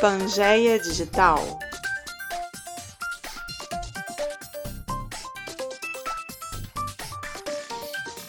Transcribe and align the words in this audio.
Pangeia 0.00 0.78
Digital. 0.80 1.58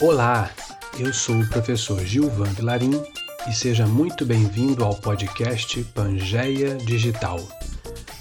Olá, 0.01 0.51
eu 0.99 1.13
sou 1.13 1.39
o 1.39 1.47
professor 1.47 2.03
Gilvan 2.03 2.49
Vilarim 2.49 3.01
e 3.47 3.53
seja 3.53 3.87
muito 3.87 4.25
bem-vindo 4.25 4.83
ao 4.83 4.95
podcast 4.95 5.81
Pangeia 5.95 6.75
Digital. 6.75 7.39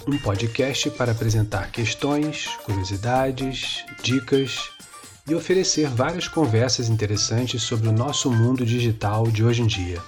Um 0.07 0.17
podcast 0.17 0.89
para 0.91 1.11
apresentar 1.11 1.71
questões, 1.71 2.47
curiosidades, 2.63 3.83
dicas 4.01 4.69
e 5.27 5.35
oferecer 5.35 5.89
várias 5.89 6.29
conversas 6.29 6.87
interessantes 6.87 7.63
sobre 7.63 7.89
o 7.89 7.91
nosso 7.91 8.31
mundo 8.31 8.65
digital 8.65 9.27
de 9.27 9.43
hoje 9.43 9.61
em 9.61 9.67
dia. 9.67 10.01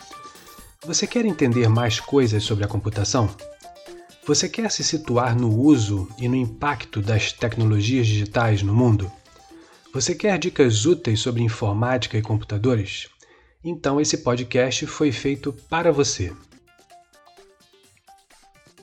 Você 0.85 1.07
quer 1.07 1.25
entender 1.25 1.69
mais 1.69 1.97
coisas 2.01 2.43
sobre 2.43 2.65
a 2.65 2.67
computação? 2.67 3.33
Você 4.27 4.49
quer 4.49 4.69
se 4.69 4.83
situar 4.83 5.33
no 5.33 5.57
uso 5.57 6.09
e 6.17 6.27
no 6.27 6.35
impacto 6.35 7.01
das 7.01 7.31
tecnologias 7.31 8.05
digitais 8.05 8.61
no 8.61 8.73
mundo? 8.73 9.09
Você 9.93 10.13
quer 10.13 10.37
dicas 10.37 10.85
úteis 10.85 11.21
sobre 11.21 11.41
informática 11.41 12.17
e 12.17 12.21
computadores? 12.21 13.07
Então 13.63 14.01
esse 14.01 14.17
podcast 14.17 14.85
foi 14.85 15.13
feito 15.13 15.53
para 15.69 15.89
você. 15.89 16.33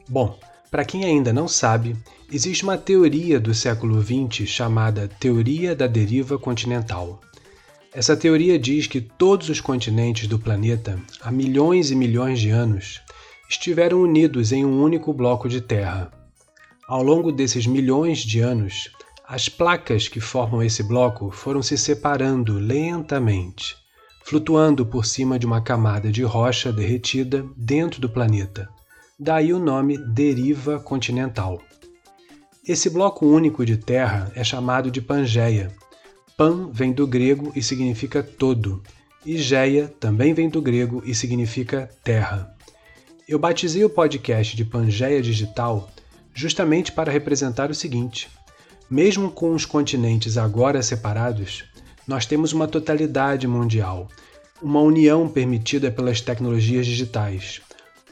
Bom, 0.08 0.40
para 0.70 0.86
quem 0.86 1.04
ainda 1.04 1.34
não 1.34 1.46
sabe, 1.46 1.94
existe 2.32 2.62
uma 2.62 2.78
teoria 2.78 3.38
do 3.38 3.52
século 3.52 4.02
XX 4.02 4.48
chamada 4.48 5.06
Teoria 5.06 5.76
da 5.76 5.86
Deriva 5.86 6.38
Continental. 6.38 7.20
Essa 7.92 8.16
teoria 8.16 8.56
diz 8.56 8.86
que 8.86 9.00
todos 9.00 9.48
os 9.48 9.60
continentes 9.60 10.28
do 10.28 10.38
planeta, 10.38 10.96
há 11.20 11.32
milhões 11.32 11.90
e 11.90 11.96
milhões 11.96 12.38
de 12.38 12.48
anos, 12.48 13.00
estiveram 13.48 14.00
unidos 14.00 14.52
em 14.52 14.64
um 14.64 14.80
único 14.80 15.12
bloco 15.12 15.48
de 15.48 15.60
terra. 15.60 16.08
Ao 16.86 17.02
longo 17.02 17.32
desses 17.32 17.66
milhões 17.66 18.20
de 18.20 18.38
anos, 18.38 18.90
as 19.26 19.48
placas 19.48 20.06
que 20.06 20.20
formam 20.20 20.62
esse 20.62 20.84
bloco 20.84 21.32
foram 21.32 21.62
se 21.62 21.76
separando 21.76 22.58
lentamente, 22.60 23.76
flutuando 24.24 24.86
por 24.86 25.04
cima 25.04 25.36
de 25.36 25.44
uma 25.44 25.60
camada 25.60 26.12
de 26.12 26.22
rocha 26.22 26.72
derretida 26.72 27.44
dentro 27.56 28.00
do 28.00 28.08
planeta. 28.08 28.68
Daí 29.18 29.52
o 29.52 29.58
nome 29.58 29.98
deriva 29.98 30.78
continental. 30.78 31.60
Esse 32.64 32.88
bloco 32.88 33.26
único 33.26 33.66
de 33.66 33.76
terra 33.76 34.30
é 34.36 34.44
chamado 34.44 34.92
de 34.92 35.02
Pangeia 35.02 35.74
Pan 36.40 36.70
vem 36.72 36.90
do 36.90 37.06
grego 37.06 37.52
e 37.54 37.62
significa 37.62 38.22
todo, 38.22 38.82
e 39.26 39.36
Geia 39.36 39.92
também 40.00 40.32
vem 40.32 40.48
do 40.48 40.62
grego 40.62 41.02
e 41.04 41.14
significa 41.14 41.90
terra. 42.02 42.56
Eu 43.28 43.38
batizei 43.38 43.84
o 43.84 43.90
podcast 43.90 44.56
de 44.56 44.64
Pangeia 44.64 45.20
Digital 45.20 45.90
justamente 46.32 46.92
para 46.92 47.12
representar 47.12 47.70
o 47.70 47.74
seguinte: 47.74 48.30
mesmo 48.88 49.30
com 49.30 49.52
os 49.52 49.66
continentes 49.66 50.38
agora 50.38 50.82
separados, 50.82 51.64
nós 52.08 52.24
temos 52.24 52.54
uma 52.54 52.66
totalidade 52.66 53.46
mundial, 53.46 54.08
uma 54.62 54.80
união 54.80 55.28
permitida 55.28 55.90
pelas 55.90 56.22
tecnologias 56.22 56.86
digitais, 56.86 57.60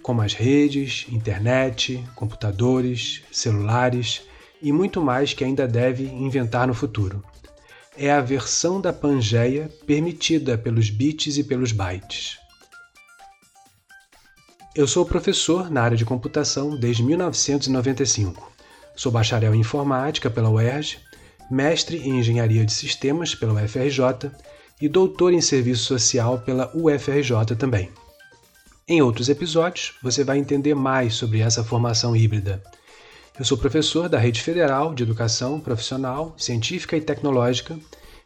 como 0.02 0.20
as 0.20 0.34
redes, 0.34 1.06
internet, 1.10 2.04
computadores, 2.14 3.22
celulares 3.32 4.20
e 4.60 4.70
muito 4.70 5.00
mais 5.00 5.32
que 5.32 5.44
ainda 5.44 5.66
deve 5.66 6.04
inventar 6.04 6.66
no 6.66 6.74
futuro 6.74 7.24
é 8.00 8.12
a 8.12 8.20
versão 8.20 8.80
da 8.80 8.92
Pangeia 8.92 9.68
permitida 9.84 10.56
pelos 10.56 10.88
bits 10.88 11.36
e 11.36 11.42
pelos 11.42 11.72
bytes. 11.72 12.38
Eu 14.72 14.86
sou 14.86 15.04
professor 15.04 15.68
na 15.68 15.82
área 15.82 15.96
de 15.96 16.04
computação 16.04 16.78
desde 16.78 17.02
1995. 17.02 18.52
Sou 18.94 19.10
bacharel 19.10 19.52
em 19.52 19.60
informática 19.60 20.30
pela 20.30 20.48
UERJ, 20.48 21.00
mestre 21.50 21.98
em 21.98 22.20
engenharia 22.20 22.64
de 22.64 22.72
sistemas 22.72 23.34
pela 23.34 23.54
UFRJ 23.54 24.30
e 24.80 24.88
doutor 24.88 25.32
em 25.32 25.40
serviço 25.40 25.82
social 25.82 26.38
pela 26.38 26.70
UFRJ 26.76 27.56
também. 27.58 27.90
Em 28.86 29.02
outros 29.02 29.28
episódios, 29.28 29.94
você 30.00 30.22
vai 30.22 30.38
entender 30.38 30.74
mais 30.74 31.14
sobre 31.14 31.40
essa 31.40 31.64
formação 31.64 32.14
híbrida 32.14 32.62
eu 33.38 33.44
sou 33.44 33.56
professor 33.56 34.08
da 34.08 34.18
Rede 34.18 34.42
Federal 34.42 34.92
de 34.92 35.04
Educação 35.04 35.60
Profissional, 35.60 36.34
Científica 36.36 36.96
e 36.96 37.00
Tecnológica 37.00 37.78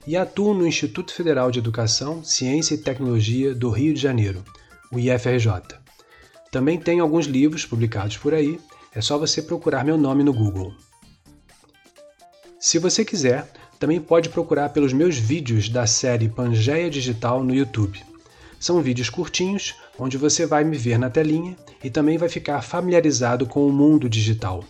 e 0.06 0.17
atuo 0.17 0.55
no 0.55 0.67
Instituto 0.67 1.12
Federal 1.12 1.50
de 1.50 1.59
Educação, 1.59 2.25
Ciência 2.25 2.75
e 2.75 2.78
Tecnologia 2.78 3.55
do 3.55 3.69
Rio 3.69 3.93
de 3.93 4.00
Janeiro, 4.00 4.43
o 4.91 4.99
IFRJ. 4.99 5.53
Também 6.50 6.81
tenho 6.81 7.03
alguns 7.03 7.27
livros 7.27 7.67
publicados 7.67 8.17
por 8.17 8.33
aí, 8.33 8.59
é 8.95 9.03
só 9.03 9.19
você 9.19 9.43
procurar 9.43 9.84
meu 9.84 9.99
nome 9.99 10.25
no 10.25 10.33
Google. 10.33 10.73
Se 12.59 12.79
você 12.79 13.05
quiser, 13.05 13.53
também 13.79 14.00
pode 14.00 14.31
procurar 14.31 14.71
pelos 14.71 14.94
meus 14.94 15.19
vídeos 15.19 15.69
da 15.69 15.87
série 15.87 16.31
Pangeia 16.31 16.89
Digital 16.89 17.44
no 17.44 17.55
YouTube. 17.55 18.03
São 18.59 18.81
vídeos 18.81 19.11
curtinhos, 19.11 19.75
onde 19.99 20.17
você 20.17 20.47
vai 20.47 20.65
me 20.65 20.79
ver 20.79 20.99
na 20.99 21.11
telinha 21.11 21.55
e 21.84 21.91
também 21.91 22.17
vai 22.17 22.31
ficar 22.31 22.62
familiarizado 22.62 23.44
com 23.44 23.67
o 23.67 23.73
mundo 23.73 24.09
digital 24.09 24.65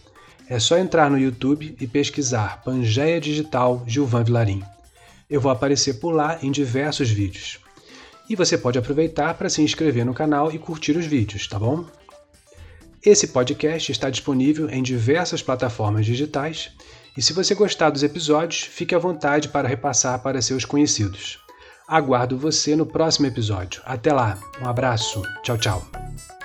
é 0.52 0.58
só 0.58 0.76
entrar 0.76 1.10
no 1.10 1.18
YouTube 1.18 1.74
e 1.80 1.86
pesquisar 1.86 2.62
Pangeia 2.62 3.18
Digital 3.18 3.82
Gilvan 3.86 4.22
Vilarim. 4.22 4.62
Eu 5.28 5.40
vou 5.40 5.50
aparecer 5.50 5.94
por 5.94 6.10
lá 6.10 6.38
em 6.42 6.50
diversos 6.50 7.08
vídeos. 7.08 7.58
E 8.28 8.36
você 8.36 8.58
pode 8.58 8.78
aproveitar 8.78 9.32
para 9.32 9.48
se 9.48 9.62
inscrever 9.62 10.04
no 10.04 10.12
canal 10.12 10.52
e 10.52 10.58
curtir 10.58 10.94
os 10.94 11.06
vídeos, 11.06 11.46
tá 11.48 11.58
bom? 11.58 11.86
Esse 13.02 13.28
podcast 13.28 13.91
está 13.91 14.10
disponível 14.10 14.68
em 14.68 14.82
diversas 14.82 15.41
plataformas 15.41 16.04
digitais 16.04 16.70
e 17.16 17.22
se 17.22 17.32
você 17.32 17.54
gostar 17.54 17.88
dos 17.88 18.02
episódios, 18.02 18.60
fique 18.60 18.94
à 18.94 18.98
vontade 18.98 19.48
para 19.48 19.66
repassar 19.66 20.22
para 20.22 20.42
seus 20.42 20.66
conhecidos. 20.66 21.38
Aguardo 21.88 22.36
você 22.36 22.76
no 22.76 22.84
próximo 22.84 23.26
episódio. 23.26 23.80
Até 23.86 24.12
lá, 24.12 24.38
um 24.62 24.68
abraço, 24.68 25.22
tchau, 25.42 25.56
tchau. 25.56 26.41